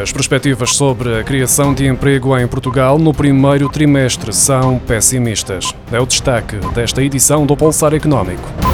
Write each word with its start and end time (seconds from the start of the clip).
As 0.00 0.10
perspectivas 0.10 0.74
sobre 0.74 1.20
a 1.20 1.22
criação 1.22 1.74
de 1.74 1.86
emprego 1.86 2.34
em 2.38 2.48
Portugal 2.48 2.98
no 2.98 3.12
primeiro 3.12 3.68
trimestre 3.68 4.32
são 4.32 4.78
pessimistas. 4.78 5.74
É 5.92 6.00
o 6.00 6.06
destaque 6.06 6.56
desta 6.74 7.02
edição 7.02 7.44
do 7.44 7.54
Pulsar 7.54 7.92
Económico. 7.92 8.71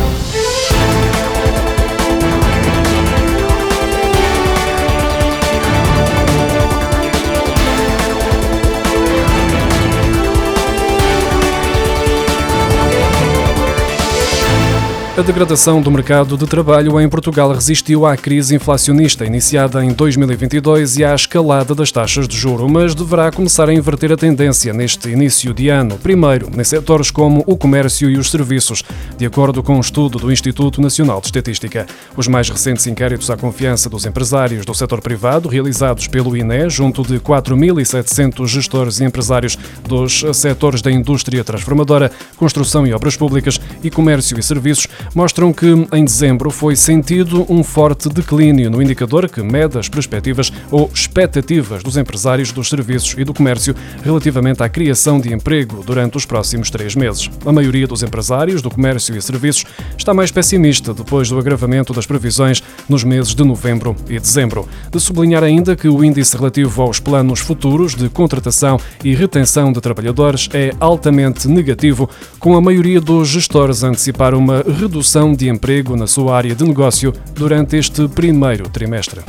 A 15.18 15.20
degradação 15.20 15.82
do 15.82 15.90
mercado 15.90 16.36
de 16.36 16.46
trabalho 16.46 17.00
em 17.00 17.08
Portugal 17.08 17.50
resistiu 17.52 18.06
à 18.06 18.16
crise 18.16 18.54
inflacionista 18.54 19.26
iniciada 19.26 19.84
em 19.84 19.92
2022 19.92 20.98
e 20.98 21.04
à 21.04 21.12
escalada 21.12 21.74
das 21.74 21.90
taxas 21.90 22.28
de 22.28 22.36
juro, 22.36 22.68
mas 22.68 22.94
deverá 22.94 23.32
começar 23.32 23.68
a 23.68 23.74
inverter 23.74 24.12
a 24.12 24.16
tendência 24.16 24.72
neste 24.72 25.08
início 25.08 25.52
de 25.52 25.70
ano. 25.70 25.98
Primeiro, 25.98 26.48
em 26.56 26.62
setores 26.62 27.10
como 27.10 27.42
o 27.48 27.56
comércio 27.56 28.08
e 28.08 28.16
os 28.16 28.30
serviços, 28.30 28.84
de 29.16 29.26
acordo 29.26 29.60
com 29.60 29.76
um 29.76 29.80
estudo 29.80 30.18
do 30.18 30.30
Instituto 30.30 30.80
Nacional 30.80 31.20
de 31.20 31.26
Estatística. 31.26 31.84
Os 32.16 32.28
mais 32.28 32.48
recentes 32.48 32.86
inquéritos 32.86 33.28
à 33.28 33.36
confiança 33.36 33.90
dos 33.90 34.06
empresários 34.06 34.64
do 34.64 34.72
setor 34.72 35.00
privado, 35.00 35.48
realizados 35.48 36.06
pelo 36.06 36.36
INE, 36.36 36.70
junto 36.70 37.02
de 37.02 37.18
4.700 37.18 38.46
gestores 38.46 39.00
e 39.00 39.04
empresários 39.04 39.58
dos 39.82 40.24
setores 40.32 40.80
da 40.80 40.92
indústria 40.92 41.42
transformadora, 41.42 42.12
construção 42.36 42.86
e 42.86 42.92
obras 42.92 43.16
públicas 43.16 43.60
e 43.82 43.90
comércio 43.90 44.38
e 44.38 44.42
serviços, 44.44 44.86
mostram 45.14 45.52
que 45.52 45.66
em 45.92 46.04
dezembro 46.04 46.50
foi 46.50 46.76
sentido 46.76 47.46
um 47.48 47.62
forte 47.62 48.08
declínio 48.08 48.70
no 48.70 48.82
indicador 48.82 49.28
que 49.28 49.42
mede 49.42 49.78
as 49.78 49.88
perspectivas 49.88 50.52
ou 50.70 50.90
expectativas 50.92 51.82
dos 51.82 51.96
empresários 51.96 52.52
dos 52.52 52.68
serviços 52.68 53.14
e 53.16 53.24
do 53.24 53.34
comércio 53.34 53.74
relativamente 54.02 54.62
à 54.62 54.68
criação 54.68 55.20
de 55.20 55.32
emprego 55.32 55.82
durante 55.84 56.16
os 56.16 56.24
próximos 56.24 56.70
três 56.70 56.94
meses. 56.94 57.30
A 57.44 57.52
maioria 57.52 57.86
dos 57.86 58.02
empresários 58.02 58.62
do 58.62 58.70
comércio 58.70 59.16
e 59.16 59.22
serviços 59.22 59.64
está 59.96 60.12
mais 60.12 60.30
pessimista 60.30 60.92
depois 60.92 61.28
do 61.28 61.38
agravamento 61.38 61.92
das 61.92 62.06
previsões 62.06 62.62
nos 62.88 63.04
meses 63.04 63.34
de 63.34 63.44
novembro 63.44 63.96
e 64.08 64.18
dezembro. 64.18 64.68
De 64.90 65.00
sublinhar 65.00 65.42
ainda 65.42 65.76
que 65.76 65.88
o 65.88 66.04
índice 66.04 66.36
relativo 66.36 66.82
aos 66.82 67.00
planos 67.00 67.40
futuros 67.40 67.94
de 67.94 68.08
contratação 68.08 68.78
e 69.02 69.14
retenção 69.14 69.72
de 69.72 69.80
trabalhadores 69.80 70.48
é 70.52 70.72
altamente 70.78 71.48
negativo, 71.48 72.08
com 72.38 72.56
a 72.56 72.60
maioria 72.60 73.00
dos 73.00 73.28
gestores 73.28 73.82
a 73.82 73.88
antecipar 73.88 74.34
uma 74.34 74.62
redução 74.62 74.97
redução 74.98 75.32
de 75.32 75.48
emprego 75.48 75.94
na 75.94 76.08
sua 76.08 76.36
área 76.36 76.56
de 76.56 76.64
negócio 76.64 77.12
durante 77.32 77.76
este 77.76 78.08
primeiro 78.08 78.68
trimestre. 78.68 79.20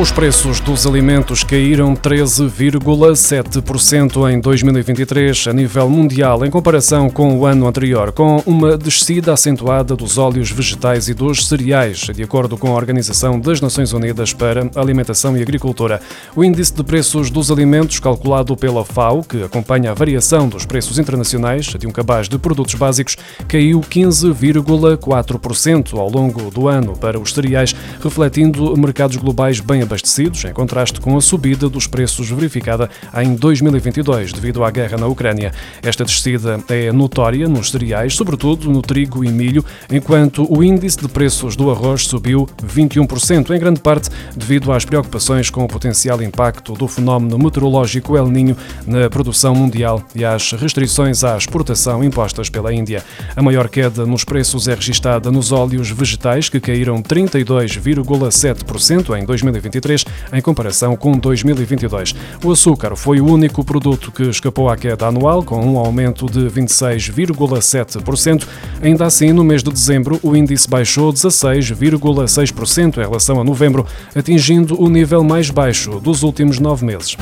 Os 0.00 0.10
preços 0.10 0.58
dos 0.60 0.86
alimentos 0.86 1.44
caíram 1.44 1.94
13,7% 1.94 4.32
em 4.32 4.40
2023 4.40 5.48
a 5.48 5.52
nível 5.52 5.90
mundial, 5.90 6.42
em 6.42 6.50
comparação 6.50 7.10
com 7.10 7.38
o 7.38 7.44
ano 7.44 7.68
anterior, 7.68 8.10
com 8.10 8.42
uma 8.46 8.78
descida 8.78 9.34
acentuada 9.34 9.94
dos 9.94 10.16
óleos 10.16 10.50
vegetais 10.50 11.10
e 11.10 11.14
dos 11.14 11.46
cereais, 11.46 11.98
de 11.98 12.22
acordo 12.22 12.56
com 12.56 12.68
a 12.68 12.76
Organização 12.76 13.38
das 13.38 13.60
Nações 13.60 13.92
Unidas 13.92 14.32
para 14.32 14.70
Alimentação 14.74 15.36
e 15.36 15.42
Agricultura. 15.42 16.00
O 16.34 16.42
índice 16.42 16.72
de 16.72 16.82
preços 16.82 17.30
dos 17.30 17.50
alimentos, 17.50 18.00
calculado 18.00 18.56
pela 18.56 18.86
FAO, 18.86 19.22
que 19.22 19.42
acompanha 19.42 19.90
a 19.90 19.94
variação 19.94 20.48
dos 20.48 20.64
preços 20.64 20.98
internacionais 20.98 21.66
de 21.66 21.86
um 21.86 21.90
cabaz 21.90 22.26
de 22.26 22.38
produtos 22.38 22.72
básicos, 22.72 23.18
caiu 23.46 23.82
15,4% 23.82 25.98
ao 25.98 26.10
longo 26.10 26.50
do 26.50 26.68
ano 26.68 26.96
para 26.96 27.20
os 27.20 27.34
cereais, 27.34 27.76
refletindo 28.02 28.74
mercados 28.78 29.18
globais 29.18 29.60
bem 29.60 29.89
abastecidos, 29.90 30.44
em 30.44 30.52
contraste 30.52 31.00
com 31.00 31.16
a 31.16 31.20
subida 31.20 31.68
dos 31.68 31.88
preços 31.88 32.30
verificada 32.30 32.88
em 33.16 33.34
2022 33.34 34.32
devido 34.32 34.62
à 34.62 34.70
guerra 34.70 34.96
na 34.96 35.06
Ucrânia. 35.06 35.52
Esta 35.82 36.04
descida 36.04 36.60
é 36.68 36.92
notória 36.92 37.48
nos 37.48 37.72
cereais, 37.72 38.14
sobretudo 38.14 38.70
no 38.70 38.82
trigo 38.82 39.24
e 39.24 39.28
milho, 39.28 39.64
enquanto 39.90 40.46
o 40.48 40.62
índice 40.62 40.98
de 40.98 41.08
preços 41.08 41.56
do 41.56 41.68
arroz 41.70 42.06
subiu 42.06 42.48
21%, 42.64 43.50
em 43.50 43.58
grande 43.58 43.80
parte 43.80 44.08
devido 44.36 44.70
às 44.72 44.84
preocupações 44.84 45.50
com 45.50 45.64
o 45.64 45.68
potencial 45.68 46.22
impacto 46.22 46.74
do 46.74 46.86
fenómeno 46.86 47.36
meteorológico 47.36 48.16
El 48.16 48.28
Ninho 48.28 48.56
na 48.86 49.10
produção 49.10 49.52
mundial 49.54 50.04
e 50.14 50.24
às 50.24 50.52
restrições 50.52 51.24
à 51.24 51.36
exportação 51.36 52.04
impostas 52.04 52.48
pela 52.48 52.72
Índia. 52.72 53.02
A 53.34 53.42
maior 53.42 53.68
queda 53.68 54.06
nos 54.06 54.22
preços 54.22 54.68
é 54.68 54.74
registada 54.74 55.32
nos 55.32 55.50
óleos 55.50 55.90
vegetais, 55.90 56.48
que 56.48 56.60
caíram 56.60 57.02
32,7% 57.02 59.18
em 59.18 59.24
2023 59.24 59.79
2023 59.80 60.04
em 60.32 60.40
comparação 60.40 60.96
com 60.96 61.12
2022. 61.12 62.14
O 62.44 62.52
açúcar 62.52 62.94
foi 62.94 63.20
o 63.20 63.26
único 63.26 63.64
produto 63.64 64.12
que 64.12 64.22
escapou 64.24 64.68
à 64.68 64.76
queda 64.76 65.06
anual, 65.06 65.42
com 65.42 65.60
um 65.64 65.78
aumento 65.78 66.26
de 66.26 66.46
26,7%. 66.48 68.46
Ainda 68.82 69.06
assim, 69.06 69.32
no 69.32 69.42
mês 69.42 69.62
de 69.62 69.70
dezembro, 69.72 70.20
o 70.22 70.36
índice 70.36 70.68
baixou 70.68 71.12
16,6% 71.12 72.98
em 72.98 73.00
relação 73.00 73.40
a 73.40 73.44
novembro, 73.44 73.86
atingindo 74.14 74.80
o 74.80 74.88
nível 74.88 75.24
mais 75.24 75.50
baixo 75.50 75.98
dos 76.00 76.22
últimos 76.22 76.58
nove 76.58 76.84
meses. 76.84 77.16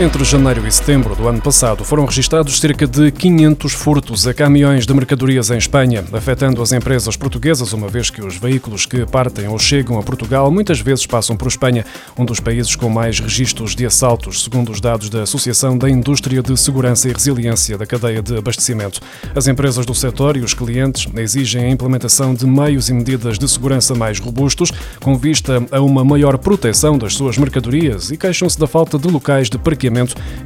Entre 0.00 0.22
janeiro 0.22 0.64
e 0.64 0.70
setembro 0.70 1.16
do 1.16 1.26
ano 1.26 1.42
passado 1.42 1.82
foram 1.82 2.04
registados 2.04 2.60
cerca 2.60 2.86
de 2.86 3.10
500 3.10 3.72
furtos 3.72 4.28
a 4.28 4.32
caminhões 4.32 4.86
de 4.86 4.94
mercadorias 4.94 5.50
em 5.50 5.58
Espanha, 5.58 6.04
afetando 6.12 6.62
as 6.62 6.70
empresas 6.70 7.16
portuguesas, 7.16 7.72
uma 7.72 7.88
vez 7.88 8.08
que 8.08 8.22
os 8.22 8.36
veículos 8.36 8.86
que 8.86 9.04
partem 9.04 9.48
ou 9.48 9.58
chegam 9.58 9.98
a 9.98 10.02
Portugal 10.04 10.52
muitas 10.52 10.78
vezes 10.78 11.04
passam 11.04 11.36
por 11.36 11.48
Espanha, 11.48 11.84
um 12.16 12.24
dos 12.24 12.38
países 12.38 12.76
com 12.76 12.88
mais 12.88 13.18
registros 13.18 13.74
de 13.74 13.84
assaltos, 13.84 14.44
segundo 14.44 14.70
os 14.70 14.80
dados 14.80 15.10
da 15.10 15.24
Associação 15.24 15.76
da 15.76 15.90
Indústria 15.90 16.44
de 16.44 16.56
Segurança 16.56 17.08
e 17.08 17.12
Resiliência 17.12 17.76
da 17.76 17.84
cadeia 17.84 18.22
de 18.22 18.38
abastecimento. 18.38 19.00
As 19.34 19.48
empresas 19.48 19.84
do 19.84 19.96
setor 19.96 20.36
e 20.36 20.42
os 20.42 20.54
clientes 20.54 21.08
exigem 21.16 21.64
a 21.64 21.70
implementação 21.70 22.34
de 22.34 22.46
meios 22.46 22.88
e 22.88 22.92
medidas 22.92 23.36
de 23.36 23.48
segurança 23.48 23.96
mais 23.96 24.20
robustos, 24.20 24.70
com 25.00 25.18
vista 25.18 25.60
a 25.72 25.80
uma 25.80 26.04
maior 26.04 26.38
proteção 26.38 26.96
das 26.96 27.14
suas 27.14 27.36
mercadorias 27.36 28.12
e 28.12 28.16
queixam-se 28.16 28.56
da 28.60 28.68
falta 28.68 28.96
de 28.96 29.08
locais 29.08 29.50
de 29.50 29.58
parqueamento 29.58 29.87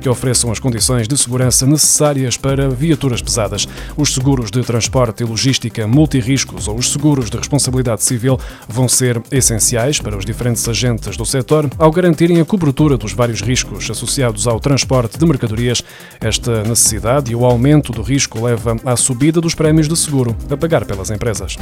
que 0.01 0.09
ofereçam 0.09 0.51
as 0.51 0.59
condições 0.59 1.09
de 1.09 1.17
segurança 1.17 1.67
necessárias 1.67 2.37
para 2.37 2.69
viaturas 2.69 3.23
pesadas. 3.23 3.67
Os 3.97 4.15
seguros 4.15 4.51
de 4.51 4.63
transporte 4.63 5.23
e 5.23 5.27
logística 5.27 5.87
multirriscos 5.87 6.69
ou 6.69 6.77
os 6.77 6.93
seguros 6.93 7.31
de 7.31 7.37
responsabilidade 7.37 8.03
civil 8.03 8.39
vão 8.69 8.89
ser 8.89 9.23
essenciais 9.31 10.01
para 10.01 10.17
os 10.17 10.25
diferentes 10.25 10.69
agentes 10.69 11.17
do 11.17 11.25
setor 11.25 11.71
ao 11.79 11.91
garantirem 11.91 12.41
a 12.41 12.45
cobertura 12.45 12.97
dos 12.97 13.13
vários 13.13 13.41
riscos 13.41 13.91
associados 13.91 14.47
ao 14.47 14.61
transporte 14.61 15.19
de 15.19 15.27
mercadorias. 15.27 15.83
Esta 16.21 16.63
necessidade 16.63 17.33
e 17.33 17.35
o 17.35 17.45
aumento 17.45 17.93
do 17.93 18.03
risco 18.03 18.45
leva 18.45 18.77
à 18.85 18.97
subida 18.97 19.41
dos 19.41 19.55
prémios 19.55 19.89
de 19.89 19.97
seguro 19.97 20.37
a 20.51 20.57
pagar 20.57 20.85
pelas 20.85 21.11
empresas. 21.11 21.57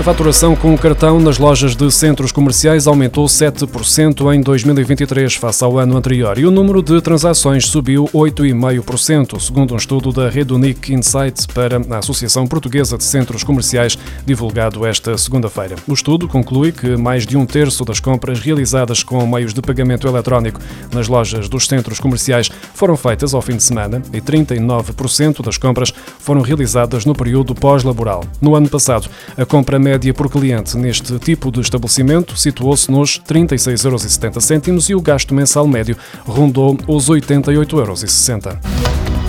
A 0.00 0.02
faturação 0.02 0.56
com 0.56 0.78
cartão 0.78 1.20
nas 1.20 1.36
lojas 1.36 1.76
de 1.76 1.92
centros 1.92 2.32
comerciais 2.32 2.86
aumentou 2.86 3.26
7% 3.26 4.34
em 4.34 4.40
2023 4.40 5.34
face 5.34 5.62
ao 5.62 5.78
ano 5.78 5.94
anterior 5.94 6.38
e 6.38 6.46
o 6.46 6.50
número 6.50 6.82
de 6.82 7.02
transações 7.02 7.66
subiu 7.66 8.06
8,5%, 8.06 9.38
segundo 9.38 9.74
um 9.74 9.76
estudo 9.76 10.10
da 10.10 10.30
Redonic 10.30 10.94
Insights 10.94 11.44
para 11.44 11.76
a 11.90 11.98
Associação 11.98 12.46
Portuguesa 12.46 12.96
de 12.96 13.04
Centros 13.04 13.44
Comerciais, 13.44 13.98
divulgado 14.24 14.86
esta 14.86 15.18
segunda-feira. 15.18 15.76
O 15.86 15.92
estudo 15.92 16.26
conclui 16.26 16.72
que 16.72 16.96
mais 16.96 17.26
de 17.26 17.36
um 17.36 17.44
terço 17.44 17.84
das 17.84 18.00
compras 18.00 18.40
realizadas 18.40 19.02
com 19.02 19.26
meios 19.26 19.52
de 19.52 19.60
pagamento 19.60 20.08
eletrónico 20.08 20.62
nas 20.94 21.08
lojas 21.08 21.46
dos 21.46 21.66
centros 21.66 22.00
comerciais 22.00 22.50
foram 22.72 22.96
feitas 22.96 23.34
ao 23.34 23.42
fim 23.42 23.58
de 23.58 23.62
semana 23.62 24.00
e 24.14 24.20
39% 24.22 25.44
das 25.44 25.58
compras 25.58 25.92
foram 26.18 26.40
realizadas 26.40 27.04
no 27.04 27.14
período 27.14 27.54
pós-laboral. 27.54 28.24
No 28.40 28.54
ano 28.54 28.66
passado, 28.66 29.06
a 29.36 29.44
compra 29.44 29.78
média 29.90 29.90
por 30.14 30.30
cliente 30.30 30.76
neste 30.78 31.18
tipo 31.18 31.50
de 31.52 31.60
estabelecimento 31.60 32.36
situou-se 32.36 32.90
nos 32.90 33.20
36,70 33.20 34.68
euros 34.68 34.88
e 34.88 34.94
o 34.94 35.00
gasto 35.00 35.34
mensal 35.34 35.66
médio 35.66 35.96
rondou 36.24 36.78
os 36.86 37.10
88,60 37.10 37.78
euros. 37.78 39.19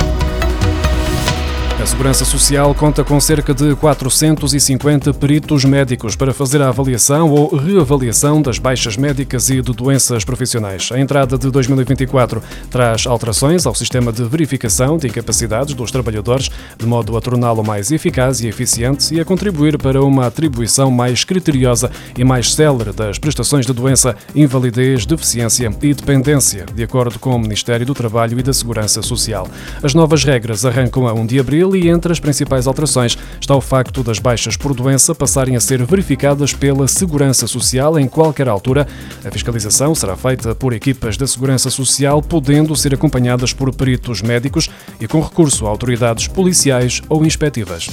A 1.81 1.85
Segurança 1.87 2.23
Social 2.23 2.75
conta 2.75 3.03
com 3.03 3.19
cerca 3.19 3.55
de 3.55 3.75
450 3.75 5.15
peritos 5.15 5.65
médicos 5.65 6.15
para 6.15 6.31
fazer 6.31 6.61
a 6.61 6.69
avaliação 6.69 7.31
ou 7.31 7.55
reavaliação 7.55 8.39
das 8.39 8.59
baixas 8.59 8.95
médicas 8.95 9.49
e 9.49 9.63
de 9.63 9.73
doenças 9.73 10.23
profissionais. 10.23 10.91
A 10.91 10.99
entrada 10.99 11.39
de 11.39 11.49
2024 11.49 12.39
traz 12.69 13.07
alterações 13.07 13.65
ao 13.65 13.73
sistema 13.73 14.11
de 14.11 14.23
verificação 14.23 14.95
de 14.95 15.07
incapacidades 15.07 15.73
dos 15.73 15.89
trabalhadores, 15.89 16.51
de 16.77 16.85
modo 16.85 17.17
a 17.17 17.21
torná-lo 17.21 17.63
mais 17.63 17.91
eficaz 17.91 18.41
e 18.41 18.47
eficiente 18.47 19.15
e 19.15 19.19
a 19.19 19.25
contribuir 19.25 19.79
para 19.79 20.03
uma 20.03 20.27
atribuição 20.27 20.91
mais 20.91 21.23
criteriosa 21.23 21.89
e 22.15 22.23
mais 22.23 22.53
célere 22.53 22.91
das 22.91 23.17
prestações 23.17 23.65
de 23.65 23.73
doença, 23.73 24.15
invalidez, 24.35 25.03
deficiência 25.07 25.71
e 25.81 25.93
dependência, 25.95 26.67
de 26.75 26.83
acordo 26.83 27.17
com 27.17 27.35
o 27.35 27.39
Ministério 27.39 27.87
do 27.87 27.95
Trabalho 27.95 28.39
e 28.39 28.43
da 28.43 28.53
Segurança 28.53 29.01
Social. 29.01 29.47
As 29.81 29.95
novas 29.95 30.23
regras 30.23 30.63
arrancam 30.63 31.07
a 31.07 31.13
1 31.13 31.25
de 31.25 31.39
abril 31.71 31.75
e 31.75 31.89
entre 31.89 32.11
as 32.11 32.19
principais 32.19 32.67
alterações 32.67 33.17
está 33.39 33.55
o 33.55 33.61
facto 33.61 34.03
das 34.03 34.19
baixas 34.19 34.57
por 34.57 34.73
doença 34.73 35.15
passarem 35.15 35.55
a 35.55 35.59
ser 35.59 35.83
verificadas 35.85 36.53
pela 36.53 36.87
Segurança 36.87 37.47
Social 37.47 37.97
em 37.97 38.07
qualquer 38.07 38.47
altura. 38.47 38.87
A 39.23 39.31
fiscalização 39.31 39.95
será 39.95 40.15
feita 40.15 40.53
por 40.53 40.73
equipas 40.73 41.17
da 41.17 41.27
Segurança 41.27 41.69
Social, 41.69 42.21
podendo 42.21 42.75
ser 42.75 42.93
acompanhadas 42.93 43.53
por 43.53 43.73
peritos 43.73 44.21
médicos 44.21 44.69
e 44.99 45.07
com 45.07 45.21
recurso 45.21 45.65
a 45.65 45.69
autoridades 45.69 46.27
policiais 46.27 47.01
ou 47.09 47.25
inspectivas. 47.25 47.87